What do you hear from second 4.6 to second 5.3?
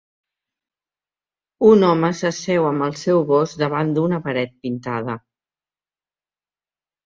pintada.